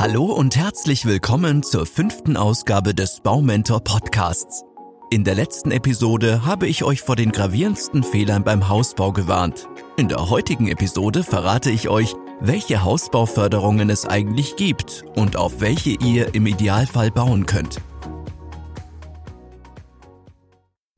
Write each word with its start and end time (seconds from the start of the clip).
Hallo 0.00 0.26
und 0.26 0.54
herzlich 0.54 1.06
willkommen 1.06 1.64
zur 1.64 1.84
fünften 1.84 2.36
Ausgabe 2.36 2.94
des 2.94 3.20
Baumentor 3.20 3.82
Podcasts. 3.82 4.62
In 5.10 5.24
der 5.24 5.34
letzten 5.34 5.72
Episode 5.72 6.46
habe 6.46 6.68
ich 6.68 6.84
euch 6.84 7.02
vor 7.02 7.16
den 7.16 7.32
gravierendsten 7.32 8.04
Fehlern 8.04 8.44
beim 8.44 8.68
Hausbau 8.68 9.10
gewarnt. 9.10 9.68
In 9.96 10.06
der 10.06 10.30
heutigen 10.30 10.68
Episode 10.68 11.24
verrate 11.24 11.72
ich 11.72 11.88
euch, 11.88 12.14
welche 12.38 12.84
Hausbauförderungen 12.84 13.90
es 13.90 14.06
eigentlich 14.06 14.54
gibt 14.54 15.02
und 15.16 15.34
auf 15.34 15.60
welche 15.60 15.90
ihr 15.90 16.32
im 16.32 16.46
Idealfall 16.46 17.10
bauen 17.10 17.46
könnt. 17.46 17.80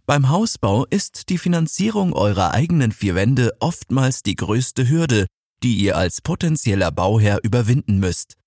Beim 0.05 0.29
Hausbau 0.29 0.85
ist 0.85 1.31
die 1.31 1.39
Finanzierung 1.39 2.13
eurer 2.13 2.53
eigenen 2.53 2.93
vier 2.93 3.15
Wände 3.15 3.53
oftmals 3.61 4.23
die 4.23 4.37
größte 4.37 4.91
Hürde, 4.91 5.25
die 5.63 5.77
ihr 5.77 5.97
als 5.97 6.21
potenzieller 6.21 6.91
Bauherr 6.91 7.39
überwinden 7.43 7.99
müsst. 7.99 8.40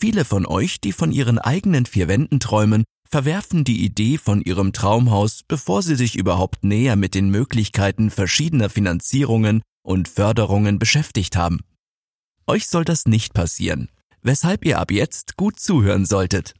Viele 0.00 0.24
von 0.24 0.46
euch, 0.46 0.80
die 0.80 0.92
von 0.92 1.12
ihren 1.12 1.38
eigenen 1.38 1.84
vier 1.84 2.08
Wänden 2.08 2.40
träumen, 2.40 2.84
verwerfen 3.06 3.64
die 3.64 3.84
Idee 3.84 4.16
von 4.16 4.40
ihrem 4.40 4.72
Traumhaus, 4.72 5.42
bevor 5.46 5.82
sie 5.82 5.94
sich 5.94 6.16
überhaupt 6.16 6.64
näher 6.64 6.96
mit 6.96 7.14
den 7.14 7.28
Möglichkeiten 7.28 8.10
verschiedener 8.10 8.70
Finanzierungen 8.70 9.60
und 9.82 10.08
Förderungen 10.08 10.78
beschäftigt 10.78 11.36
haben. 11.36 11.60
Euch 12.46 12.66
soll 12.68 12.86
das 12.86 13.04
nicht 13.04 13.34
passieren, 13.34 13.90
weshalb 14.22 14.64
ihr 14.64 14.78
ab 14.78 14.90
jetzt 14.90 15.36
gut 15.36 15.60
zuhören 15.60 16.06
solltet. 16.06 16.54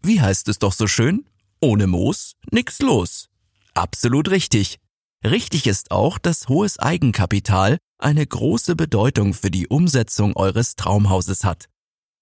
Wie 0.00 0.20
heißt 0.20 0.46
es 0.48 0.60
doch 0.60 0.72
so 0.72 0.86
schön? 0.86 1.26
Ohne 1.60 1.88
Moos 1.88 2.34
nix 2.52 2.78
los. 2.78 3.28
Absolut 3.74 4.30
richtig. 4.30 4.78
Richtig 5.24 5.66
ist 5.66 5.90
auch, 5.90 6.18
dass 6.18 6.48
hohes 6.48 6.78
Eigenkapital 6.78 7.78
eine 7.98 8.24
große 8.24 8.76
Bedeutung 8.76 9.34
für 9.34 9.50
die 9.50 9.66
Umsetzung 9.66 10.36
eures 10.36 10.76
Traumhauses 10.76 11.42
hat. 11.42 11.66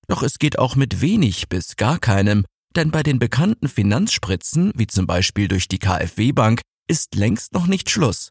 Doch 0.09 0.23
es 0.23 0.39
geht 0.39 0.59
auch 0.59 0.77
mit 0.77 1.01
wenig 1.01 1.49
bis 1.49 1.77
gar 1.77 1.99
keinem, 1.99 2.45
denn 2.77 2.91
bei 2.91 3.03
den 3.03 3.19
bekannten 3.19 3.69
Finanzspritzen, 3.69 4.73
wie 4.75 4.87
zum 4.87 5.07
Beispiel 5.07 5.49
durch 5.49 5.69
die 5.69 5.79
KfW 5.79 6.33
Bank, 6.33 6.61
ist 6.89 7.15
längst 7.15 7.53
noch 7.53 7.67
nicht 7.67 7.91
Schluss. 7.91 8.31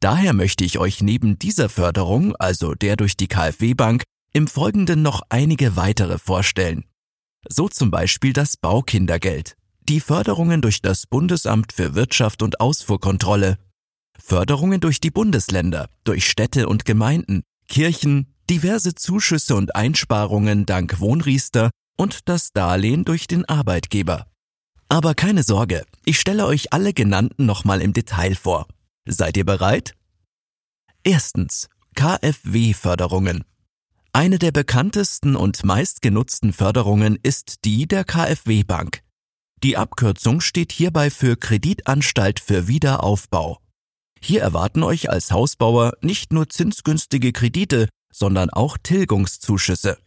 Daher 0.00 0.34
möchte 0.34 0.64
ich 0.64 0.78
euch 0.78 1.00
neben 1.02 1.38
dieser 1.38 1.68
Förderung, 1.68 2.36
also 2.36 2.74
der 2.74 2.96
durch 2.96 3.16
die 3.16 3.28
KfW 3.28 3.74
Bank, 3.74 4.02
im 4.32 4.48
Folgenden 4.48 5.02
noch 5.02 5.22
einige 5.28 5.76
weitere 5.76 6.18
vorstellen. 6.18 6.84
So 7.48 7.68
zum 7.68 7.90
Beispiel 7.90 8.32
das 8.32 8.56
Baukindergeld, 8.56 9.56
die 9.88 10.00
Förderungen 10.00 10.60
durch 10.60 10.82
das 10.82 11.06
Bundesamt 11.06 11.72
für 11.72 11.94
Wirtschaft 11.94 12.42
und 12.42 12.60
Ausfuhrkontrolle, 12.60 13.58
Förderungen 14.18 14.80
durch 14.80 15.00
die 15.00 15.10
Bundesländer, 15.10 15.88
durch 16.04 16.28
Städte 16.28 16.68
und 16.68 16.84
Gemeinden, 16.84 17.42
Kirchen, 17.68 18.33
diverse 18.50 18.94
Zuschüsse 18.94 19.56
und 19.56 19.74
Einsparungen 19.74 20.66
dank 20.66 21.00
Wohnriester 21.00 21.70
und 21.96 22.28
das 22.28 22.52
Darlehen 22.52 23.04
durch 23.04 23.26
den 23.26 23.44
Arbeitgeber. 23.44 24.26
Aber 24.88 25.14
keine 25.14 25.42
Sorge, 25.42 25.84
ich 26.04 26.20
stelle 26.20 26.46
euch 26.46 26.72
alle 26.72 26.92
genannten 26.92 27.46
nochmal 27.46 27.80
im 27.80 27.92
Detail 27.92 28.34
vor. 28.34 28.66
Seid 29.06 29.36
ihr 29.36 29.44
bereit? 29.44 29.94
Erstens. 31.02 31.68
KfW-Förderungen. 31.94 33.44
Eine 34.12 34.38
der 34.38 34.50
bekanntesten 34.50 35.36
und 35.36 35.64
meistgenutzten 35.64 36.52
Förderungen 36.52 37.18
ist 37.22 37.64
die 37.64 37.86
der 37.86 38.04
KfW 38.04 38.64
Bank. 38.64 39.02
Die 39.62 39.76
Abkürzung 39.76 40.40
steht 40.40 40.72
hierbei 40.72 41.10
für 41.10 41.36
Kreditanstalt 41.36 42.40
für 42.40 42.68
Wiederaufbau. 42.68 43.58
Hier 44.20 44.42
erwarten 44.42 44.82
euch 44.82 45.10
als 45.10 45.30
Hausbauer 45.30 45.92
nicht 46.00 46.32
nur 46.32 46.48
zinsgünstige 46.48 47.32
Kredite, 47.32 47.88
sondern 48.14 48.50
auch 48.50 48.78
Tilgungszuschüsse. 48.82 49.98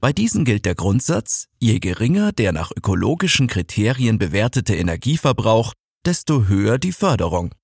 Bei 0.00 0.12
diesen 0.12 0.44
gilt 0.44 0.66
der 0.66 0.74
Grundsatz, 0.74 1.46
je 1.60 1.78
geringer 1.78 2.32
der 2.32 2.52
nach 2.52 2.72
ökologischen 2.76 3.46
Kriterien 3.46 4.18
bewertete 4.18 4.74
Energieverbrauch, 4.74 5.72
desto 6.04 6.46
höher 6.46 6.78
die 6.78 6.92
Förderung. 6.92 7.54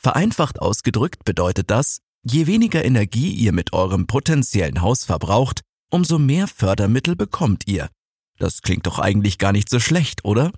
Vereinfacht 0.00 0.60
ausgedrückt 0.60 1.24
bedeutet 1.24 1.70
das, 1.70 1.98
je 2.22 2.46
weniger 2.46 2.84
Energie 2.84 3.32
ihr 3.32 3.52
mit 3.52 3.72
eurem 3.72 4.06
potenziellen 4.06 4.80
Haus 4.80 5.04
verbraucht, 5.04 5.60
umso 5.90 6.18
mehr 6.18 6.46
Fördermittel 6.46 7.16
bekommt 7.16 7.64
ihr. 7.66 7.90
Das 8.38 8.62
klingt 8.62 8.86
doch 8.86 8.98
eigentlich 8.98 9.38
gar 9.38 9.52
nicht 9.52 9.68
so 9.68 9.80
schlecht, 9.80 10.24
oder? 10.24 10.52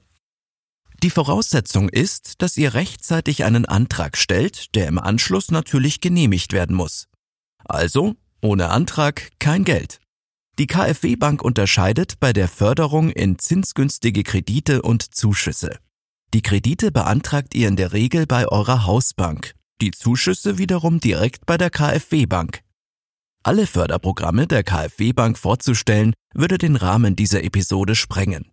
Die 1.02 1.10
Voraussetzung 1.10 1.88
ist, 1.88 2.40
dass 2.40 2.56
ihr 2.56 2.74
rechtzeitig 2.74 3.44
einen 3.44 3.66
Antrag 3.66 4.16
stellt, 4.16 4.74
der 4.74 4.86
im 4.86 4.98
Anschluss 4.98 5.50
natürlich 5.50 6.00
genehmigt 6.00 6.52
werden 6.52 6.74
muss. 6.74 7.08
Also, 7.64 8.14
ohne 8.40 8.70
Antrag 8.70 9.30
kein 9.38 9.64
Geld. 9.64 10.00
Die 10.58 10.66
KfW 10.66 11.16
Bank 11.16 11.42
unterscheidet 11.42 12.18
bei 12.18 12.32
der 12.32 12.48
Förderung 12.48 13.10
in 13.10 13.38
zinsgünstige 13.38 14.22
Kredite 14.22 14.82
und 14.82 15.14
Zuschüsse. 15.14 15.78
Die 16.32 16.42
Kredite 16.42 16.90
beantragt 16.92 17.54
ihr 17.54 17.68
in 17.68 17.76
der 17.76 17.92
Regel 17.92 18.26
bei 18.26 18.48
eurer 18.48 18.86
Hausbank, 18.86 19.54
die 19.80 19.90
Zuschüsse 19.90 20.58
wiederum 20.58 21.00
direkt 21.00 21.46
bei 21.46 21.58
der 21.58 21.70
KfW 21.70 22.26
Bank. 22.26 22.62
Alle 23.42 23.66
Förderprogramme 23.66 24.46
der 24.46 24.64
KfW 24.64 25.12
Bank 25.12 25.38
vorzustellen, 25.38 26.14
würde 26.34 26.58
den 26.58 26.76
Rahmen 26.76 27.16
dieser 27.16 27.44
Episode 27.44 27.94
sprengen. 27.94 28.50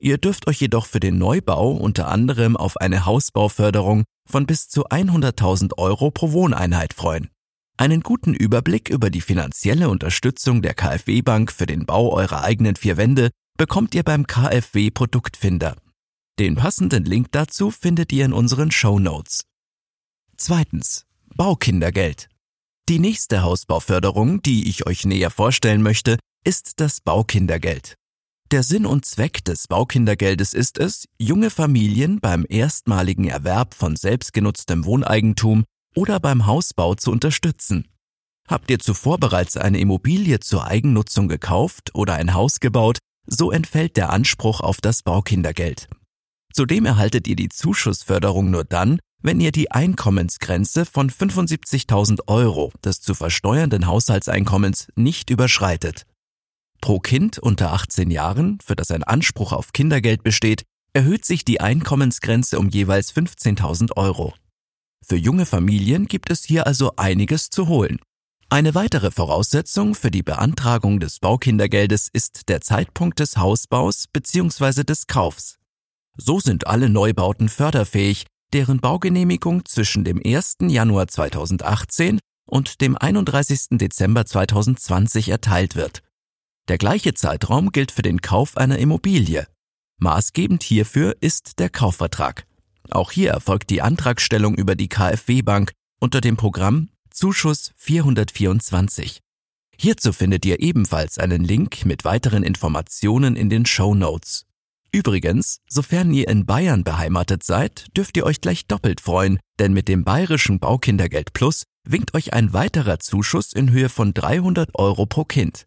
Ihr 0.00 0.18
dürft 0.18 0.48
euch 0.48 0.60
jedoch 0.60 0.86
für 0.86 0.98
den 0.98 1.16
Neubau 1.16 1.70
unter 1.70 2.08
anderem 2.08 2.56
auf 2.56 2.76
eine 2.76 3.06
Hausbauförderung 3.06 4.04
von 4.28 4.46
bis 4.46 4.68
zu 4.68 4.88
100.000 4.88 5.78
Euro 5.78 6.10
pro 6.10 6.32
Wohneinheit 6.32 6.92
freuen. 6.92 7.28
Einen 7.76 8.02
guten 8.02 8.34
Überblick 8.34 8.90
über 8.90 9.10
die 9.10 9.20
finanzielle 9.20 9.88
Unterstützung 9.88 10.62
der 10.62 10.74
KfW 10.74 11.22
Bank 11.22 11.50
für 11.50 11.66
den 11.66 11.86
Bau 11.86 12.12
eurer 12.12 12.44
eigenen 12.44 12.76
vier 12.76 12.96
Wände 12.96 13.30
bekommt 13.56 13.94
ihr 13.94 14.02
beim 14.02 14.26
KfW 14.26 14.90
Produktfinder. 14.90 15.76
Den 16.38 16.54
passenden 16.54 17.04
Link 17.04 17.28
dazu 17.32 17.70
findet 17.70 18.12
ihr 18.12 18.24
in 18.24 18.32
unseren 18.32 18.70
Show 18.70 18.98
Notes. 18.98 19.44
Zweitens. 20.36 21.06
Baukindergeld. 21.34 22.28
Die 22.88 22.98
nächste 22.98 23.42
Hausbauförderung, 23.42 24.42
die 24.42 24.68
ich 24.68 24.86
euch 24.86 25.06
näher 25.06 25.30
vorstellen 25.30 25.82
möchte, 25.82 26.18
ist 26.44 26.80
das 26.80 27.00
Baukindergeld. 27.00 27.94
Der 28.50 28.62
Sinn 28.62 28.84
und 28.84 29.06
Zweck 29.06 29.44
des 29.44 29.66
Baukindergeldes 29.66 30.52
ist 30.52 30.78
es, 30.78 31.06
junge 31.18 31.48
Familien 31.48 32.20
beim 32.20 32.44
erstmaligen 32.46 33.28
Erwerb 33.28 33.72
von 33.72 33.96
selbstgenutztem 33.96 34.84
Wohneigentum 34.84 35.64
oder 35.94 36.20
beim 36.20 36.46
Hausbau 36.46 36.94
zu 36.94 37.10
unterstützen. 37.10 37.88
Habt 38.48 38.70
ihr 38.70 38.78
zuvor 38.78 39.18
bereits 39.18 39.56
eine 39.56 39.78
Immobilie 39.78 40.40
zur 40.40 40.66
Eigennutzung 40.66 41.28
gekauft 41.28 41.94
oder 41.94 42.14
ein 42.14 42.34
Haus 42.34 42.60
gebaut, 42.60 42.98
so 43.26 43.50
entfällt 43.50 43.96
der 43.96 44.10
Anspruch 44.10 44.60
auf 44.60 44.80
das 44.80 45.02
Baukindergeld. 45.02 45.88
Zudem 46.52 46.84
erhaltet 46.84 47.26
ihr 47.28 47.36
die 47.36 47.48
Zuschussförderung 47.48 48.50
nur 48.50 48.64
dann, 48.64 48.98
wenn 49.22 49.40
ihr 49.40 49.52
die 49.52 49.70
Einkommensgrenze 49.70 50.84
von 50.84 51.08
75.000 51.08 52.26
Euro 52.26 52.72
des 52.84 53.00
zu 53.00 53.14
versteuernden 53.14 53.86
Haushaltseinkommens 53.86 54.88
nicht 54.96 55.30
überschreitet. 55.30 56.06
Pro 56.80 56.98
Kind 56.98 57.38
unter 57.38 57.72
18 57.72 58.10
Jahren, 58.10 58.58
für 58.62 58.74
das 58.74 58.90
ein 58.90 59.04
Anspruch 59.04 59.52
auf 59.52 59.72
Kindergeld 59.72 60.24
besteht, 60.24 60.64
erhöht 60.92 61.24
sich 61.24 61.44
die 61.44 61.60
Einkommensgrenze 61.60 62.58
um 62.58 62.68
jeweils 62.68 63.14
15.000 63.14 63.96
Euro. 63.96 64.34
Für 65.04 65.16
junge 65.16 65.46
Familien 65.46 66.06
gibt 66.06 66.30
es 66.30 66.44
hier 66.44 66.66
also 66.66 66.92
einiges 66.96 67.50
zu 67.50 67.68
holen. 67.68 67.98
Eine 68.48 68.74
weitere 68.74 69.10
Voraussetzung 69.10 69.94
für 69.94 70.10
die 70.10 70.22
Beantragung 70.22 71.00
des 71.00 71.18
Baukindergeldes 71.18 72.08
ist 72.12 72.48
der 72.48 72.60
Zeitpunkt 72.60 73.18
des 73.18 73.36
Hausbaus 73.36 74.06
bzw. 74.12 74.84
des 74.84 75.06
Kaufs. 75.06 75.58
So 76.16 76.38
sind 76.38 76.66
alle 76.66 76.88
Neubauten 76.88 77.48
förderfähig, 77.48 78.26
deren 78.52 78.80
Baugenehmigung 78.80 79.64
zwischen 79.64 80.04
dem 80.04 80.20
1. 80.22 80.58
Januar 80.68 81.08
2018 81.08 82.18
und 82.46 82.82
dem 82.82 82.96
31. 82.98 83.78
Dezember 83.78 84.26
2020 84.26 85.30
erteilt 85.30 85.74
wird. 85.74 86.02
Der 86.68 86.78
gleiche 86.78 87.14
Zeitraum 87.14 87.72
gilt 87.72 87.90
für 87.90 88.02
den 88.02 88.20
Kauf 88.20 88.56
einer 88.56 88.78
Immobilie. 88.78 89.46
Maßgebend 89.98 90.62
hierfür 90.62 91.16
ist 91.20 91.58
der 91.58 91.70
Kaufvertrag. 91.70 92.46
Auch 92.92 93.10
hier 93.10 93.30
erfolgt 93.30 93.70
die 93.70 93.82
Antragstellung 93.82 94.54
über 94.54 94.76
die 94.76 94.88
KfW 94.88 95.42
Bank 95.42 95.72
unter 95.98 96.20
dem 96.20 96.36
Programm 96.36 96.90
Zuschuss 97.10 97.72
424. 97.76 99.20
Hierzu 99.76 100.12
findet 100.12 100.44
ihr 100.44 100.60
ebenfalls 100.60 101.18
einen 101.18 101.42
Link 101.42 101.84
mit 101.86 102.04
weiteren 102.04 102.42
Informationen 102.42 103.34
in 103.36 103.48
den 103.48 103.66
Show 103.66 103.94
Notes. 103.94 104.44
Übrigens, 104.92 105.60
sofern 105.68 106.12
ihr 106.12 106.28
in 106.28 106.44
Bayern 106.44 106.84
beheimatet 106.84 107.42
seid, 107.44 107.86
dürft 107.96 108.16
ihr 108.18 108.26
euch 108.26 108.42
gleich 108.42 108.66
doppelt 108.66 109.00
freuen, 109.00 109.40
denn 109.58 109.72
mit 109.72 109.88
dem 109.88 110.04
bayerischen 110.04 110.60
Baukindergeld 110.60 111.32
Plus 111.32 111.64
winkt 111.84 112.14
euch 112.14 112.34
ein 112.34 112.52
weiterer 112.52 112.98
Zuschuss 112.98 113.54
in 113.54 113.70
Höhe 113.70 113.88
von 113.88 114.12
300 114.12 114.70
Euro 114.74 115.06
pro 115.06 115.24
Kind. 115.24 115.66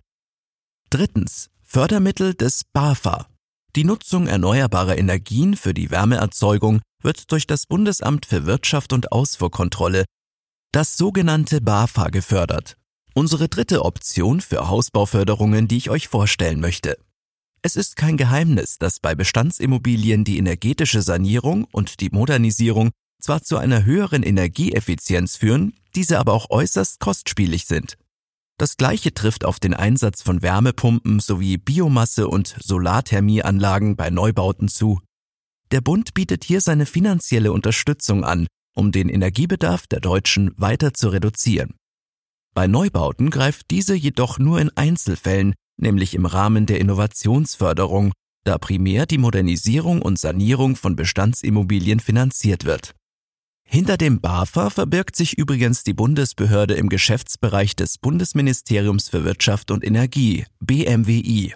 Drittens. 0.92 1.50
Fördermittel 1.63 2.36
des 2.36 2.63
BAFA. 2.72 3.27
Die 3.75 3.83
Nutzung 3.83 4.27
erneuerbarer 4.27 4.98
Energien 4.98 5.57
für 5.57 5.74
die 5.74 5.92
Wärmeerzeugung 5.92 6.81
wird 7.01 7.30
durch 7.33 7.45
das 7.45 7.66
Bundesamt 7.66 8.25
für 8.25 8.45
Wirtschaft 8.45 8.94
und 8.94 9.12
Ausfuhrkontrolle, 9.12 10.06
das 10.72 10.95
sogenannte 10.95 11.60
BAFA, 11.60 12.07
gefördert. 12.07 12.77
Unsere 13.13 13.50
dritte 13.50 13.83
Option 13.83 14.39
für 14.39 14.69
Hausbauförderungen, 14.69 15.68
die 15.68 15.75
ich 15.75 15.89
euch 15.89 16.07
vorstellen 16.07 16.62
möchte. 16.62 16.98
Es 17.63 17.75
ist 17.75 17.98
kein 17.98 18.16
Geheimnis, 18.16 18.77
dass 18.77 19.01
bei 19.01 19.13
Bestandsimmobilien 19.13 20.24
die 20.24 20.38
energetische 20.38 21.01
Sanierung 21.01 21.66
und 21.72 22.00
die 22.00 22.10
Modernisierung 22.12 22.92
zwar 23.19 23.42
zu 23.42 23.57
einer 23.57 23.83
höheren 23.83 24.24
Energieeffizienz 24.24 25.36
führen, 25.36 25.74
diese 25.95 26.19
aber 26.19 26.31
auch 26.33 26.50
äußerst 26.50 27.00
kostspielig 27.00 27.66
sind. 27.66 27.98
Das 28.57 28.78
gleiche 28.78 29.13
trifft 29.13 29.44
auf 29.44 29.60
den 29.60 29.74
Einsatz 29.74 30.22
von 30.22 30.42
Wärmepumpen 30.42 31.19
sowie 31.19 31.57
Biomasse- 31.57 32.28
und 32.28 32.56
Solarthermieanlagen 32.60 33.98
bei 33.98 34.10
Neubauten 34.10 34.69
zu. 34.69 35.02
Der 35.72 35.81
Bund 35.81 36.13
bietet 36.13 36.46
hier 36.46 36.62
seine 36.62 36.86
finanzielle 36.86 37.52
Unterstützung 37.52 38.24
an, 38.24 38.48
um 38.74 38.92
den 38.92 39.10
Energiebedarf 39.10 39.88
der 39.88 40.00
Deutschen 40.00 40.52
weiter 40.57 40.94
zu 40.94 41.10
reduzieren. 41.10 41.75
Bei 42.54 42.68
Neubauten 42.68 43.30
greift 43.30 43.72
diese 43.72 43.96
jedoch 43.96 44.40
nur 44.40 44.62
in 44.62 44.72
Einzelfällen, 44.78 45.54
nämlich 45.78 46.13
im 46.13 46.25
Rahmen 46.25 46.66
der 46.66 46.80
Innovationsförderung, 46.80 48.13
da 48.46 48.58
primär 48.58 49.06
die 49.06 49.18
Modernisierung 49.18 50.01
und 50.01 50.18
Sanierung 50.18 50.78
von 50.78 50.96
Bestandsimmobilien 50.96 52.00
finanziert 52.00 52.63
wird. 52.63 52.94
Hinter 53.68 53.98
dem 53.98 54.22
BAFA 54.22 54.70
verbirgt 54.70 55.16
sich 55.16 55.38
übrigens 55.38 55.84
die 55.84 55.94
Bundesbehörde 55.94 56.76
im 56.76 56.88
Geschäftsbereich 56.88 57.76
des 57.76 57.98
Bundesministeriums 57.98 59.10
für 59.10 59.24
Wirtschaft 59.26 59.72
und 59.72 59.84
Energie, 59.84 60.46
BMWI, 60.60 61.54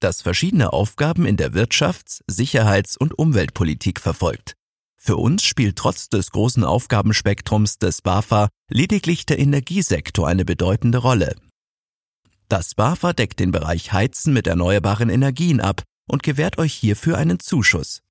das 0.00 0.22
verschiedene 0.22 0.72
Aufgaben 0.72 1.26
in 1.26 1.36
der 1.36 1.52
Wirtschafts-, 1.54 2.22
Sicherheits- 2.26 2.96
und 2.96 3.18
Umweltpolitik 3.18 4.00
verfolgt. 4.00 4.54
Für 4.96 5.16
uns 5.16 5.44
spielt 5.44 5.76
trotz 5.76 6.08
des 6.08 6.30
großen 6.30 6.64
Aufgabenspektrums 6.64 7.78
des 7.78 8.02
BAFA 8.02 8.48
lediglich 8.68 9.24
der 9.24 9.38
Energiesektor 9.38 10.28
eine 10.28 10.44
bedeutende 10.44 10.98
Rolle. 10.98 11.36
Das 12.48 12.74
BAFA 12.74 13.12
deckt 13.12 13.40
den 13.40 13.50
Bereich 13.50 13.92
Heizen 13.92 14.32
mit 14.32 14.46
erneuerbaren 14.46 15.08
Energien 15.08 15.60
ab 15.60 15.82
und 16.08 16.22
gewährt 16.22 16.58
euch 16.58 16.74
hierfür 16.74 17.18
einen 17.18 17.40
Zuschuss. 17.40 18.02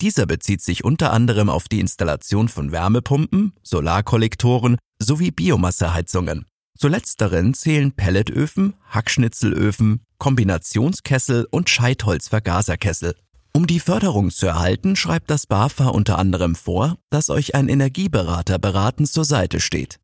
Dieser 0.00 0.26
bezieht 0.26 0.60
sich 0.60 0.84
unter 0.84 1.12
anderem 1.12 1.48
auf 1.48 1.68
die 1.68 1.80
Installation 1.80 2.48
von 2.48 2.72
Wärmepumpen, 2.72 3.52
Solarkollektoren 3.62 4.76
sowie 4.98 5.30
Biomasseheizungen. 5.30 6.46
Zu 6.76 6.88
letzteren 6.88 7.54
zählen 7.54 7.92
Pelletöfen, 7.92 8.74
Hackschnitzelöfen, 8.88 10.00
Kombinationskessel 10.18 11.46
und 11.50 11.70
Scheitholzvergaserkessel. 11.70 13.14
Um 13.52 13.68
die 13.68 13.78
Förderung 13.78 14.32
zu 14.32 14.46
erhalten, 14.46 14.96
schreibt 14.96 15.30
das 15.30 15.46
BAFA 15.46 15.88
unter 15.88 16.18
anderem 16.18 16.56
vor, 16.56 16.98
dass 17.10 17.30
euch 17.30 17.54
ein 17.54 17.68
Energieberater 17.68 18.58
beratend 18.58 19.08
zur 19.08 19.24
Seite 19.24 19.60
steht. 19.60 20.00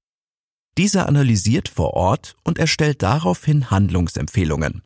Dieser 0.78 1.08
analysiert 1.08 1.68
vor 1.68 1.94
Ort 1.94 2.36
und 2.44 2.58
erstellt 2.58 3.02
daraufhin 3.02 3.70
Handlungsempfehlungen. 3.70 4.82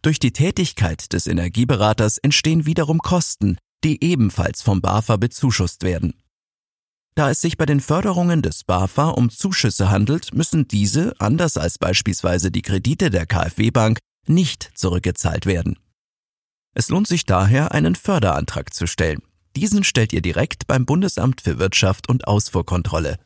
Durch 0.00 0.18
die 0.18 0.32
Tätigkeit 0.32 1.12
des 1.12 1.26
Energieberaters 1.26 2.16
entstehen 2.16 2.64
wiederum 2.64 2.98
Kosten, 2.98 3.58
die 3.84 4.02
ebenfalls 4.02 4.62
vom 4.62 4.80
BAFA 4.80 5.16
bezuschusst 5.16 5.82
werden. 5.82 6.14
Da 7.14 7.30
es 7.30 7.40
sich 7.40 7.58
bei 7.58 7.66
den 7.66 7.80
Förderungen 7.80 8.40
des 8.40 8.64
BAFA 8.64 9.08
um 9.10 9.28
Zuschüsse 9.28 9.90
handelt, 9.90 10.32
müssen 10.32 10.66
diese, 10.66 11.14
anders 11.20 11.58
als 11.58 11.78
beispielsweise 11.78 12.50
die 12.50 12.62
Kredite 12.62 13.10
der 13.10 13.26
KfW 13.26 13.70
Bank, 13.70 13.98
nicht 14.26 14.70
zurückgezahlt 14.74 15.44
werden. 15.44 15.78
Es 16.74 16.88
lohnt 16.88 17.06
sich 17.06 17.26
daher, 17.26 17.72
einen 17.72 17.96
Förderantrag 17.96 18.72
zu 18.72 18.86
stellen. 18.86 19.20
Diesen 19.56 19.84
stellt 19.84 20.14
ihr 20.14 20.22
direkt 20.22 20.66
beim 20.66 20.86
Bundesamt 20.86 21.42
für 21.42 21.58
Wirtschaft 21.58 22.08
und 22.08 22.26
Ausfuhrkontrolle. 22.26 23.18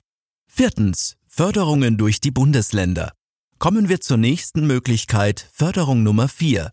Viertens. 0.48 1.16
Förderungen 1.28 1.98
durch 1.98 2.20
die 2.20 2.30
Bundesländer. 2.30 3.12
Kommen 3.58 3.88
wir 3.88 4.00
zur 4.00 4.16
nächsten 4.16 4.66
Möglichkeit, 4.66 5.48
Förderung 5.52 6.02
Nummer 6.02 6.28
4. 6.28 6.72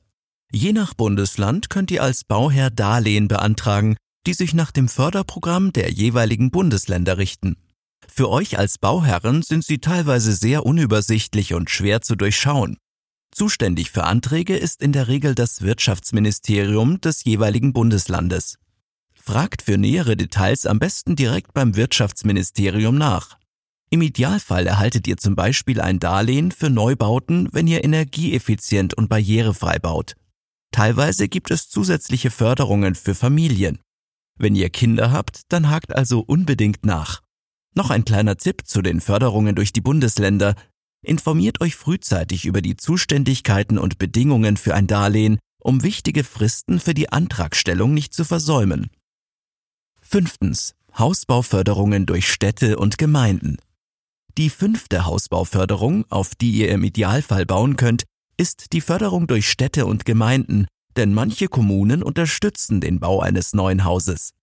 Je 0.55 0.71
nach 0.71 0.93
Bundesland 0.93 1.71
könnt 1.71 1.89
ihr 1.89 2.03
als 2.03 2.25
Bauherr 2.25 2.69
Darlehen 2.69 3.27
beantragen, 3.27 3.97
die 4.27 4.35
sich 4.35 4.53
nach 4.53 4.69
dem 4.69 4.87
Förderprogramm 4.87 5.73
der 5.73 5.91
jeweiligen 5.91 6.51
Bundesländer 6.51 7.17
richten. 7.17 7.57
Für 8.07 8.29
euch 8.29 8.59
als 8.59 8.77
Bauherren 8.77 9.41
sind 9.41 9.65
sie 9.65 9.79
teilweise 9.79 10.31
sehr 10.33 10.63
unübersichtlich 10.63 11.55
und 11.55 11.71
schwer 11.71 12.01
zu 12.01 12.15
durchschauen. 12.15 12.77
Zuständig 13.33 13.89
für 13.89 14.03
Anträge 14.03 14.55
ist 14.55 14.83
in 14.83 14.91
der 14.91 15.07
Regel 15.07 15.33
das 15.33 15.61
Wirtschaftsministerium 15.61 17.01
des 17.01 17.23
jeweiligen 17.23 17.73
Bundeslandes. 17.73 18.59
Fragt 19.15 19.63
für 19.63 19.79
nähere 19.79 20.15
Details 20.15 20.67
am 20.67 20.77
besten 20.77 21.15
direkt 21.15 21.55
beim 21.55 21.75
Wirtschaftsministerium 21.75 22.95
nach. 22.95 23.39
Im 23.89 24.03
Idealfall 24.03 24.67
erhaltet 24.67 25.07
ihr 25.07 25.17
zum 25.17 25.35
Beispiel 25.35 25.81
ein 25.81 25.99
Darlehen 25.99 26.51
für 26.51 26.69
Neubauten, 26.69 27.49
wenn 27.51 27.65
ihr 27.65 27.83
energieeffizient 27.83 28.93
und 28.93 29.09
barrierefrei 29.09 29.79
baut. 29.79 30.13
Teilweise 30.73 31.29
gibt 31.29 31.51
es 31.51 31.69
zusätzliche 31.69 32.31
Förderungen 32.31 32.95
für 32.95 33.13
Familien. 33.13 33.79
Wenn 34.39 34.55
ihr 34.55 34.71
Kinder 34.71 35.11
habt, 35.11 35.43
dann 35.49 35.69
hakt 35.69 35.95
also 35.95 36.19
unbedingt 36.19 36.83
nach. 36.83 37.21
Noch 37.75 37.91
ein 37.91 38.05
kleiner 38.05 38.37
Tipp 38.37 38.63
zu 38.65 38.81
den 38.81 38.99
Förderungen 38.99 39.53
durch 39.55 39.71
die 39.71 39.81
Bundesländer. 39.81 40.55
Informiert 41.05 41.61
euch 41.61 41.75
frühzeitig 41.75 42.45
über 42.45 42.63
die 42.63 42.75
Zuständigkeiten 42.75 43.77
und 43.77 43.99
Bedingungen 43.99 44.57
für 44.57 44.73
ein 44.73 44.87
Darlehen, 44.87 45.37
um 45.59 45.83
wichtige 45.83 46.23
Fristen 46.23 46.79
für 46.79 46.95
die 46.95 47.09
Antragstellung 47.09 47.93
nicht 47.93 48.15
zu 48.15 48.25
versäumen. 48.25 48.89
Fünftens. 50.01 50.73
Hausbauförderungen 50.97 52.07
durch 52.07 52.31
Städte 52.31 52.77
und 52.77 52.97
Gemeinden. 52.97 53.57
Die 54.37 54.49
fünfte 54.49 55.05
Hausbauförderung, 55.05 56.05
auf 56.09 56.33
die 56.33 56.51
ihr 56.51 56.69
im 56.69 56.83
Idealfall 56.83 57.45
bauen 57.45 57.77
könnt, 57.77 58.05
ist 58.37 58.73
die 58.73 58.81
Förderung 58.81 59.27
durch 59.27 59.49
Städte 59.49 59.85
und 59.85 60.05
Gemeinden, 60.05 60.67
denn 60.95 61.13
manche 61.13 61.47
Kommunen 61.47 62.03
unterstützen 62.03 62.81
den 62.81 62.99
Bau 62.99 63.19
eines 63.21 63.53
neuen 63.53 63.83
Hauses. 63.83 64.33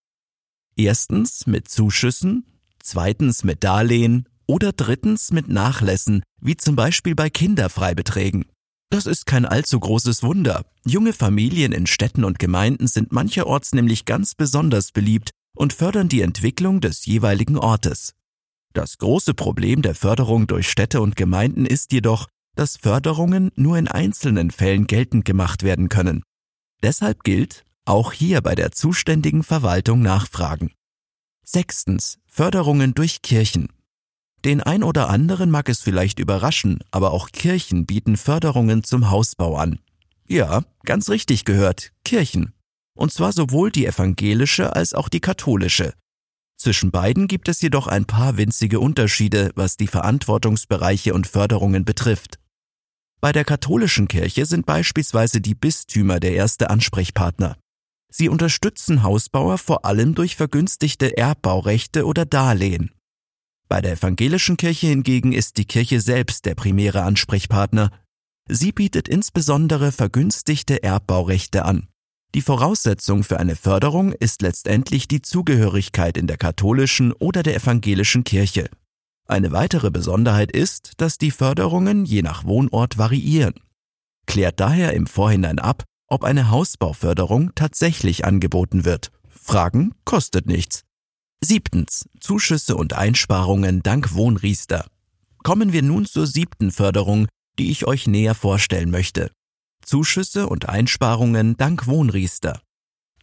Erstens 0.77 1.47
mit 1.47 1.69
Zuschüssen, 1.69 2.47
zweitens 2.83 3.45
mit 3.45 3.65
Darlehen 3.65 4.29
oder 4.47 4.73
drittens 4.73 5.31
mit 5.31 5.49
Nachlässen, 5.49 6.23
wie 6.41 6.57
zum 6.57 6.77
Beispiel 6.77 7.15
bei 7.15 7.31
Kinderfreibeträgen. 7.31 8.47
Das 8.91 9.07
ist 9.07 9.27
kein 9.27 9.47
allzu 9.47 9.79
großes 9.79 10.25
Wunder. 10.25 10.65
Junge 10.85 11.13
Familien 11.13 11.73
in 11.73 11.87
Städten 11.87 12.25
und 12.25 12.41
Gemeinden 12.41 12.89
sind 12.89 13.13
mancherorts 13.13 13.73
nämlich 13.73 14.05
ganz 14.05 14.35
besonders 14.35 14.91
beliebt 14.91 15.31
und 15.55 15.73
fördern 15.73 16.09
die 16.09 16.23
Entwicklung 16.23 16.81
des 16.81 17.07
jeweiligen 17.07 17.57
Ortes. 17.57 18.15
Das 18.73 18.99
große 18.99 19.35
Problem 19.35 19.83
der 19.83 19.95
Förderung 19.95 20.47
durch 20.47 20.69
Städte 20.69 21.01
und 21.01 21.15
Gemeinden 21.15 21.67
ist 21.67 21.93
jedoch, 21.93 22.27
dass 22.57 22.77
Förderungen 22.77 23.51
nur 23.55 23.79
in 23.79 23.89
einzelnen 23.89 24.51
Fällen 24.51 24.87
geltend 24.87 25.25
gemacht 25.25 25.63
werden 25.63 25.89
können. 25.89 26.23
Deshalb 26.83 27.25
gilt, 27.25 27.65
auch 27.85 28.13
hier 28.13 28.41
bei 28.41 28.55
der 28.55 28.73
zuständigen 28.73 29.43
Verwaltung 29.43 30.01
nachfragen. 30.03 30.73
Sechstens. 31.45 32.19
Förderungen 32.27 32.95
durch 32.95 33.23
Kirchen. 33.23 33.69
Den 34.45 34.63
ein 34.63 34.83
oder 34.83 35.11
anderen 35.11 35.51
mag 35.51 35.69
es 35.69 35.81
vielleicht 35.81 36.19
überraschen, 36.19 36.79
aber 36.91 37.11
auch 37.11 37.31
Kirchen 37.31 37.87
bieten 37.87 38.17
Förderungen 38.17 38.85
zum 38.85 39.11
Hausbau 39.11 39.57
an. 39.57 39.81
Ja, 40.27 40.63
ganz 40.85 41.11
richtig 41.11 41.45
gehört, 41.45 41.93
Kirchen. 42.05 42.55
Und 42.97 43.13
zwar 43.13 43.33
sowohl 43.33 43.71
die 43.71 43.85
evangelische 43.85 44.75
als 44.75 44.95
auch 44.95 45.09
die 45.09 45.21
katholische. 45.21 45.93
Zwischen 46.61 46.91
beiden 46.91 47.27
gibt 47.27 47.49
es 47.49 47.63
jedoch 47.63 47.87
ein 47.87 48.05
paar 48.05 48.37
winzige 48.37 48.81
Unterschiede, 48.81 49.51
was 49.55 49.79
die 49.79 49.87
Verantwortungsbereiche 49.87 51.15
und 51.15 51.27
Förderungen 51.27 51.87
betrifft. 51.87 52.39
Bei 53.23 53.33
der 53.33 53.47
katholischen 53.47 54.09
Kirche 54.09 54.45
sind 54.45 54.67
beispielsweise 54.67 55.41
die 55.41 55.55
Bistümer 55.55 56.21
der 56.21 56.35
erste 56.35 56.69
Ansprechpartner. 56.69 57.57
Sie 58.13 58.29
unterstützen 58.29 59.03
Hausbauer 59.03 59.57
vor 59.57 59.87
allem 59.87 60.15
durch 60.15 60.37
vergünstigte 60.37 61.17
Erbbaurechte 61.17 62.05
oder 62.05 62.27
Darlehen. 62.27 62.91
Bei 63.67 63.81
der 63.81 63.93
evangelischen 63.93 64.59
Kirche 64.59 64.89
hingegen 64.89 65.33
ist 65.33 65.57
die 65.57 65.65
Kirche 65.65 66.03
selbst 66.03 66.45
der 66.45 66.57
primäre 66.57 67.05
Ansprechpartner. 67.05 67.91
Sie 68.47 68.73
bietet 68.73 69.09
insbesondere 69.09 69.93
vergünstigte 69.93 70.83
Erbbaurechte 70.83 71.65
an. 71.65 71.90
Die 72.35 72.43
Voraussetzung 72.43 73.25
für 73.25 73.41
eine 73.41 73.57
Förderung 73.57 74.13
ist 74.13 74.43
letztendlich 74.43 75.09
die 75.09 75.21
Zugehörigkeit 75.21 76.17
in 76.17 76.29
der 76.29 76.37
katholischen 76.37 77.13
oder 77.13 77.43
der 77.43 77.57
evangelischen 77.57 78.23
Kirche. 78.23 78.71
Eine 79.27 79.51
weitere 79.51 79.91
Besonderheit 79.91 80.53
ist, 80.53 80.93
dass 80.97 81.19
die 81.19 81.33
Förderungen 81.33 82.05
je 82.05 82.23
nach 82.23 82.45
Wohnort 82.45 82.99
variieren. 82.99 83.55
Klärt 84.27 84.61
daher 84.61 84.93
im 84.95 85.09
Vorhinein 85.09 85.59
ab, 85.59 85.83
ob 86.07 86.23
eine 86.23 86.51
Hausbauförderung 86.51 87.53
tatsächlich 87.57 88.25
angeboten 88.25 88.85
wird. 88.85 89.11
Fragen 89.29 89.93
kostet 90.05 90.47
nichts. 90.47 90.85
Siebtens. 91.41 92.09
Zuschüsse 92.21 92.77
und 92.77 92.93
Einsparungen 92.93 93.83
dank 93.83 94.15
Wohnriester. 94.15 94.87
Kommen 95.43 95.73
wir 95.73 95.83
nun 95.83 96.07
zur 96.07 96.27
siebten 96.27 96.71
Förderung, 96.71 97.27
die 97.59 97.71
ich 97.71 97.87
euch 97.87 98.07
näher 98.07 98.35
vorstellen 98.35 98.91
möchte. 98.91 99.31
Zuschüsse 99.85 100.49
und 100.49 100.69
Einsparungen 100.69 101.57
dank 101.57 101.87
Wohnriester. 101.87 102.61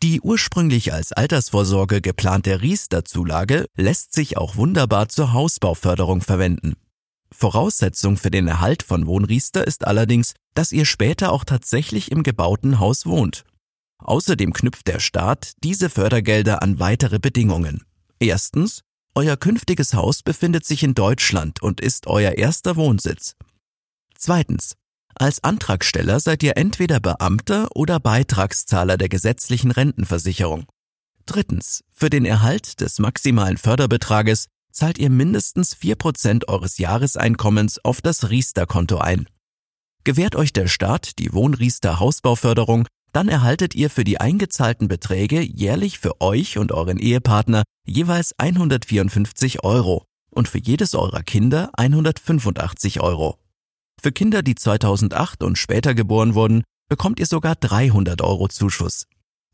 Die 0.04 0.22
ursprünglich 0.22 0.94
als 0.94 1.12
Altersvorsorge 1.12 2.02
geplante 2.02 2.62
Riester-Zulage 2.62 3.66
lässt 3.76 4.14
sich 4.14 4.38
auch 4.38 4.56
wunderbar 4.56 5.10
zur 5.10 5.34
Hausbauförderung 5.34 6.22
verwenden. 6.22 6.76
Voraussetzung 7.32 8.18
für 8.18 8.32
den 8.32 8.48
Erhalt 8.48 8.84
von 8.84 9.08
Wohnriester 9.08 9.66
ist 9.66 9.86
allerdings, 9.86 10.34
dass 10.54 10.72
ihr 10.72 10.86
später 10.86 11.32
auch 11.32 11.44
tatsächlich 11.44 12.12
im 12.12 12.24
gebauten 12.24 12.80
Haus 12.80 13.06
wohnt. 13.06 13.44
Außerdem 13.98 14.54
knüpft 14.54 14.88
der 14.88 15.00
Staat 15.00 15.54
diese 15.64 15.90
Fördergelder 15.90 16.62
an 16.62 16.80
weitere 16.80 17.20
Bedingungen. 17.20 17.84
Erstens, 18.20 18.82
euer 19.16 19.36
künftiges 19.36 19.96
Haus 19.96 20.22
befindet 20.22 20.64
sich 20.66 20.84
in 20.84 20.94
Deutschland 20.94 21.62
und 21.62 21.82
ist 21.82 22.06
euer 22.06 22.34
erster 22.34 22.76
Wohnsitz. 22.76 23.36
Zweitens, 24.16 24.76
als 25.20 25.44
Antragsteller 25.44 26.20
seid 26.20 26.44
ihr 26.44 26.58
entweder 26.58 27.00
Beamter 27.00 27.70
oder 27.76 28.00
Beitragszahler 28.00 28.98
der 28.98 29.10
gesetzlichen 29.10 29.72
Rentenversicherung. 29.72 30.66
Drittens, 31.26 31.84
für 31.92 32.10
den 32.10 32.26
Erhalt 32.26 32.80
des 32.82 33.00
maximalen 33.00 33.58
Förderbetrages 33.58 34.48
zahlt 34.72 34.98
ihr 34.98 35.10
mindestens 35.10 35.76
4% 35.76 36.48
eures 36.48 36.78
Jahreseinkommens 36.78 37.84
auf 37.84 38.02
das 38.02 38.30
Riester-Konto 38.30 39.00
ein. 39.00 39.28
Gewährt 40.04 40.36
euch 40.36 40.54
der 40.54 40.68
Staat 40.68 41.20
die 41.20 41.34
Wohnriester 41.34 42.00
Hausbauförderung, 42.00 42.88
dann 43.12 43.28
erhaltet 43.28 43.76
ihr 43.76 43.90
für 43.90 44.04
die 44.04 44.20
eingezahlten 44.20 44.88
Beträge 44.88 45.42
jährlich 45.42 46.00
für 46.00 46.22
euch 46.22 46.58
und 46.58 46.72
euren 46.72 47.00
Ehepartner 47.00 47.64
jeweils 47.86 48.38
154 48.38 49.64
Euro 49.64 50.06
und 50.30 50.48
für 50.48 50.60
jedes 50.60 50.94
eurer 50.96 51.24
Kinder 51.24 51.72
185 51.76 53.02
Euro. 53.02 53.40
Für 54.02 54.12
Kinder, 54.12 54.44
die 54.44 54.56
2008 54.56 55.44
und 55.44 55.58
später 55.58 55.96
geboren 55.96 56.36
wurden, 56.36 56.64
bekommt 56.90 57.20
ihr 57.20 57.26
sogar 57.26 57.56
300 57.56 58.22
Euro 58.22 58.48
Zuschuss. 58.48 59.08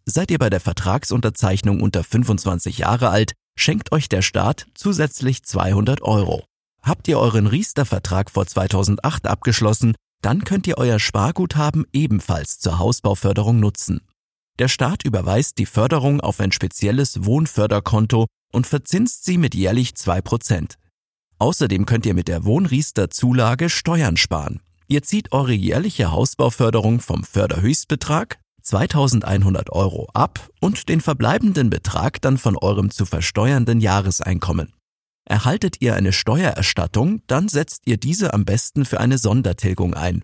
Seid 0.05 0.31
ihr 0.31 0.37
bei 0.37 0.49
der 0.49 0.59
Vertragsunterzeichnung 0.59 1.81
unter 1.81 2.03
25 2.03 2.79
Jahre 2.79 3.09
alt, 3.09 3.33
schenkt 3.57 3.91
euch 3.91 4.09
der 4.09 4.21
Staat 4.21 4.67
zusätzlich 4.73 5.43
200 5.43 6.01
Euro. 6.01 6.43
Habt 6.81 7.07
ihr 7.07 7.17
euren 7.17 7.47
Riester-Vertrag 7.47 8.29
vor 8.29 8.45
2008 8.45 9.27
abgeschlossen, 9.27 9.95
dann 10.21 10.43
könnt 10.43 10.67
ihr 10.67 10.77
euer 10.77 10.99
Sparguthaben 10.99 11.85
ebenfalls 11.93 12.59
zur 12.59 12.79
Hausbauförderung 12.79 13.59
nutzen. 13.59 14.01
Der 14.59 14.67
Staat 14.67 15.03
überweist 15.03 15.57
die 15.57 15.65
Förderung 15.65 16.21
auf 16.21 16.39
ein 16.39 16.51
spezielles 16.51 17.25
Wohnförderkonto 17.25 18.27
und 18.51 18.67
verzinst 18.67 19.25
sie 19.25 19.37
mit 19.37 19.55
jährlich 19.55 19.91
2%. 19.91 20.75
Außerdem 21.43 21.85
könnt 21.85 22.05
ihr 22.05 22.13
mit 22.13 22.29
der 22.29 22.45
Wohnriester-Zulage 22.45 23.69
Steuern 23.69 24.15
sparen. 24.15 24.61
Ihr 24.87 25.03
zieht 25.03 25.33
eure 25.33 25.51
jährliche 25.51 26.09
Hausbauförderung 26.09 27.01
vom 27.01 27.25
Förderhöchstbetrag 27.25 28.39
2100 28.61 29.69
Euro 29.73 30.07
ab 30.13 30.49
und 30.61 30.87
den 30.87 31.01
verbleibenden 31.01 31.69
Betrag 31.69 32.21
dann 32.21 32.37
von 32.37 32.55
eurem 32.55 32.91
zu 32.91 33.05
versteuernden 33.05 33.81
Jahreseinkommen. 33.81 34.71
Erhaltet 35.25 35.81
ihr 35.81 35.95
eine 35.95 36.13
Steuererstattung, 36.13 37.23
dann 37.27 37.49
setzt 37.49 37.87
ihr 37.87 37.97
diese 37.97 38.33
am 38.33 38.45
besten 38.45 38.85
für 38.85 39.01
eine 39.01 39.17
Sondertilgung 39.17 39.95
ein. 39.95 40.23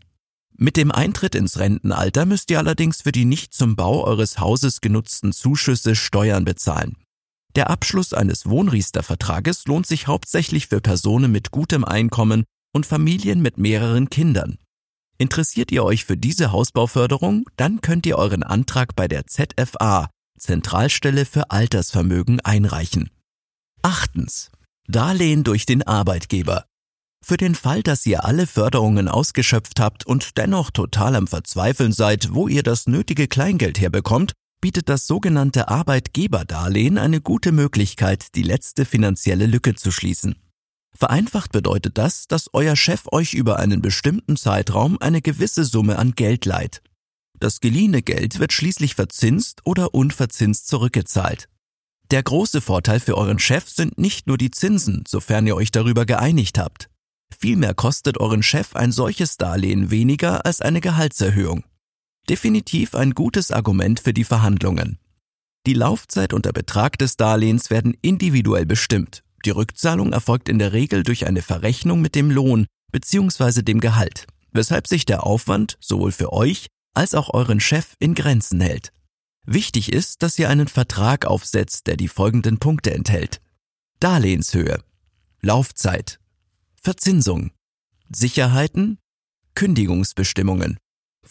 Mit 0.55 0.77
dem 0.77 0.89
Eintritt 0.89 1.35
ins 1.35 1.59
Rentenalter 1.59 2.25
müsst 2.25 2.49
ihr 2.49 2.59
allerdings 2.59 3.01
für 3.01 3.11
die 3.11 3.25
nicht 3.25 3.53
zum 3.53 3.75
Bau 3.75 4.05
eures 4.05 4.39
Hauses 4.39 4.79
genutzten 4.79 5.33
Zuschüsse 5.33 5.97
Steuern 5.97 6.45
bezahlen. 6.45 6.95
Der 7.56 7.70
Abschluss 7.70 8.13
eines 8.13 8.46
Wohnriestervertrages 8.46 9.65
lohnt 9.65 9.88
sich 9.88 10.08
hauptsächlich 10.08 10.68
für 10.68 10.82
Personen 10.82 11.32
mit 11.32 11.51
gutem 11.51 11.84
Einkommen 11.84 12.44
und 12.74 12.86
Familien 12.86 13.41
mit 13.41 13.58
mehreren 13.58 14.10
Kindern. 14.10 14.58
Interessiert 15.18 15.72
ihr 15.72 15.84
euch 15.84 16.06
für 16.06 16.15
diese 16.15 16.51
Hausbauförderung, 16.51 17.46
dann 17.58 17.82
könnt 17.82 18.06
ihr 18.06 18.18
euren 18.18 18.44
Antrag 18.44 18.96
bei 18.96 19.08
der 19.08 19.27
ZFA, 19.27 20.10
Zentralstelle 20.39 21.25
für 21.25 21.51
Altersvermögen, 21.51 22.39
einreichen. 22.39 23.10
Achtens. 23.82 24.51
Darlehen 24.88 25.44
durch 25.44 25.65
den 25.65 25.84
Arbeitgeber. 25.84 26.65
Für 27.24 27.38
den 27.38 27.53
Fall, 27.53 27.84
dass 27.84 28.06
ihr 28.06 28.24
alle 28.24 28.48
Förderungen 28.48 29.08
ausgeschöpft 29.08 29.79
habt 29.79 30.06
und 30.06 30.38
dennoch 30.38 30.72
total 30.72 31.15
am 31.15 31.27
Verzweifeln 31.27 31.91
seid, 31.91 32.34
wo 32.34 32.48
ihr 32.48 32.63
das 32.63 32.88
nötige 32.88 33.27
Kleingeld 33.27 33.79
herbekommt, 33.79 34.34
bietet 34.62 34.89
das 34.89 35.08
sogenannte 35.08 35.70
Arbeitgeberdarlehen 35.70 36.98
eine 36.98 37.22
gute 37.22 37.51
Möglichkeit, 37.51 38.36
die 38.36 38.44
letzte 38.44 38.86
finanzielle 38.86 39.46
Lücke 39.46 39.75
zu 39.75 39.92
schließen. 39.92 40.36
Vereinfacht 40.96 41.51
bedeutet 41.51 41.98
das, 41.98 42.28
dass 42.28 42.50
euer 42.54 42.75
Chef 42.75 43.04
euch 43.12 43.34
über 43.34 43.60
einen 43.60 43.82
bestimmten 43.82 44.36
Zeitraum 44.36 44.98
eine 45.00 45.22
gewisse 45.22 45.63
Summe 45.63 45.98
an 45.98 46.13
Geld 46.13 46.46
leiht. 46.46 46.82
Das 47.39 47.62
geliehene 47.62 48.01
Geld 48.01 48.39
wird 48.39 48.51
schließlich 48.51 48.96
verzinst 48.96 49.62
oder 49.63 49.94
unverzinst 49.94 50.68
zurückgezahlt. 50.68 51.48
Der 52.12 52.24
große 52.24 52.60
Vorteil 52.60 53.00
für 53.00 53.16
euren 53.16 53.39
Chef 53.39 53.70
sind 53.70 53.98
nicht 53.98 54.28
nur 54.28 54.38
die 54.38 54.51
Zinsen, 54.51 55.04
sofern 55.08 55.48
ihr 55.48 55.56
euch 55.56 55.72
darüber 55.72 56.06
geeinigt 56.06 56.58
habt. 56.58 56.89
Vielmehr 57.38 57.75
kostet 57.75 58.20
euren 58.20 58.44
Chef 58.44 58.75
ein 58.75 58.92
solches 58.92 59.38
Darlehen 59.38 59.92
weniger 59.92 60.46
als 60.46 60.60
eine 60.62 60.82
Gehaltserhöhung. 60.82 61.63
Definitiv 62.29 62.95
ein 62.95 63.12
gutes 63.12 63.51
Argument 63.51 64.00
für 64.00 64.13
die 64.13 64.24
Verhandlungen. 64.24 65.00
Die 65.65 65.74
Laufzeit 65.74 66.33
und 66.33 66.45
der 66.45 66.53
Betrag 66.53 66.98
des 66.98 67.17
Darlehens 67.17 67.69
werden 67.69 67.98
individuell 68.01 68.65
bestimmt 68.65 69.24
die 69.45 69.51
Rückzahlung 69.51 70.12
erfolgt 70.12 70.50
in 70.50 70.59
der 70.59 70.74
Regel 70.74 71.03
durch 71.03 71.25
eine 71.25 71.41
Verrechnung 71.41 72.01
mit 72.01 72.15
dem 72.15 72.31
Lohn 72.31 72.65
bzw. 72.91 73.62
dem 73.62 73.79
Gehalt, 73.79 74.27
weshalb 74.51 74.88
sich 74.88 75.05
der 75.05 75.25
Aufwand 75.25 75.77
sowohl 75.79 76.12
für 76.12 76.33
euch 76.33 76.67
als 76.93 77.15
auch 77.15 77.33
euren 77.33 77.59
Chef 77.59 77.93
in 78.00 78.15
Grenzen 78.15 78.59
hält. 78.59 78.91
Wichtig 79.45 79.91
ist, 79.91 80.21
dass 80.21 80.38
ihr 80.38 80.50
einen 80.50 80.67
Vertrag 80.67 81.25
aufsetzt, 81.25 81.88
der 81.88 81.98
die 81.98 82.07
folgenden 82.07 82.59
Punkte 82.59 82.93
enthält. 82.93 83.39
Darlehenshöhe, 84.00 84.83
Laufzeit, 85.41 86.19
Verzinsung, 86.81 87.51
Sicherheiten, 88.09 88.98
Kündigungsbestimmungen. 89.55 90.77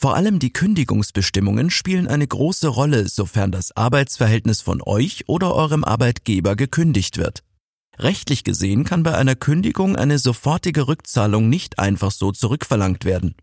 Vor 0.00 0.14
allem 0.14 0.38
die 0.38 0.52
Kündigungsbestimmungen 0.52 1.70
spielen 1.70 2.06
eine 2.06 2.24
große 2.24 2.68
Rolle, 2.68 3.08
sofern 3.08 3.50
das 3.50 3.76
Arbeitsverhältnis 3.76 4.60
von 4.60 4.80
euch 4.80 5.24
oder 5.26 5.56
eurem 5.56 5.82
Arbeitgeber 5.82 6.54
gekündigt 6.54 7.16
wird. 7.18 7.42
Rechtlich 7.98 8.44
gesehen 8.44 8.84
kann 8.84 9.02
bei 9.02 9.16
einer 9.16 9.34
Kündigung 9.34 9.96
eine 9.96 10.20
sofortige 10.20 10.86
Rückzahlung 10.86 11.48
nicht 11.48 11.80
einfach 11.80 12.12
so 12.12 12.30
zurückverlangt 12.30 13.04
werden. 13.04 13.34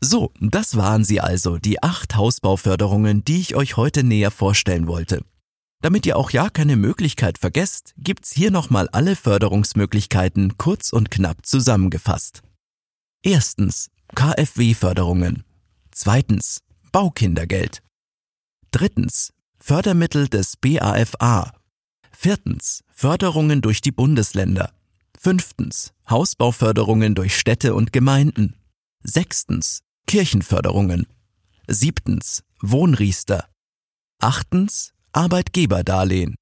So, 0.00 0.32
das 0.40 0.78
waren 0.78 1.04
sie 1.04 1.20
also, 1.20 1.58
die 1.58 1.82
acht 1.82 2.16
Hausbauförderungen, 2.16 3.22
die 3.26 3.40
ich 3.40 3.54
euch 3.54 3.76
heute 3.76 4.04
näher 4.04 4.30
vorstellen 4.30 4.86
wollte. 4.86 5.22
Damit 5.82 6.06
ihr 6.06 6.16
auch 6.16 6.30
ja 6.30 6.48
keine 6.48 6.76
Möglichkeit 6.76 7.36
vergesst, 7.36 7.92
gibt's 7.98 8.32
hier 8.32 8.50
nochmal 8.50 8.88
alle 8.88 9.16
Förderungsmöglichkeiten 9.16 10.56
kurz 10.56 10.94
und 10.94 11.10
knapp 11.10 11.44
zusammengefasst. 11.44 12.40
Erstens 13.22 13.90
KfW-Förderungen. 14.14 15.44
Zweitens 16.00 16.60
Baukindergeld. 16.92 17.82
Drittens 18.70 19.32
Fördermittel 19.58 20.28
des 20.28 20.56
BAFA 20.56 21.52
Viertens. 22.12 22.84
Förderungen 22.92 23.62
durch 23.62 23.80
die 23.80 23.90
Bundesländer. 23.90 24.72
Fünftens. 25.18 25.92
Hausbauförderungen 26.08 27.16
durch 27.16 27.36
Städte 27.36 27.74
und 27.74 27.92
Gemeinden. 27.92 28.54
Sechstens. 29.02 29.80
Kirchenförderungen. 30.06 31.08
Siebtens. 31.66 32.44
Wohnriester. 32.62 33.48
Achtens. 34.20 34.92
Arbeitgeberdarlehen. 35.10 36.36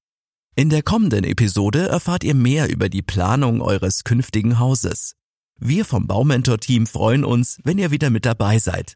In 0.55 0.69
der 0.69 0.83
kommenden 0.83 1.23
Episode 1.23 1.87
erfahrt 1.87 2.23
ihr 2.23 2.35
mehr 2.35 2.69
über 2.69 2.89
die 2.89 3.01
Planung 3.01 3.61
eures 3.63 4.03
künftigen 4.03 4.59
Hauses. 4.59 5.13
Wir 5.59 5.83
vom 5.83 6.05
Baumentor-Team 6.05 6.85
freuen 6.85 7.25
uns, 7.25 7.57
wenn 7.63 7.79
ihr 7.79 7.89
wieder 7.89 8.11
mit 8.11 8.27
dabei 8.27 8.59
seid. 8.59 8.95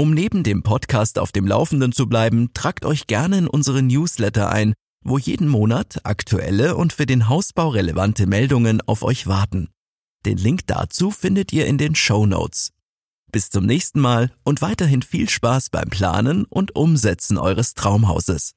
Um 0.00 0.14
neben 0.14 0.44
dem 0.44 0.62
Podcast 0.62 1.18
auf 1.18 1.30
dem 1.30 1.46
Laufenden 1.46 1.92
zu 1.92 2.06
bleiben, 2.06 2.54
tragt 2.54 2.86
euch 2.86 3.06
gerne 3.06 3.36
in 3.36 3.46
unsere 3.46 3.82
Newsletter 3.82 4.48
ein 4.48 4.72
wo 5.04 5.18
jeden 5.18 5.46
Monat 5.46 6.00
aktuelle 6.04 6.74
und 6.74 6.94
für 6.94 7.04
den 7.04 7.28
Hausbau 7.28 7.68
relevante 7.68 8.26
Meldungen 8.26 8.80
auf 8.80 9.02
euch 9.02 9.26
warten. 9.26 9.68
Den 10.24 10.38
Link 10.38 10.66
dazu 10.66 11.10
findet 11.10 11.52
ihr 11.52 11.66
in 11.66 11.76
den 11.76 11.94
Show 11.94 12.24
Notes. 12.24 12.72
Bis 13.30 13.50
zum 13.50 13.66
nächsten 13.66 14.00
Mal 14.00 14.32
und 14.42 14.62
weiterhin 14.62 15.02
viel 15.02 15.28
Spaß 15.28 15.68
beim 15.68 15.90
Planen 15.90 16.46
und 16.46 16.74
Umsetzen 16.74 17.36
eures 17.36 17.74
Traumhauses. 17.74 18.54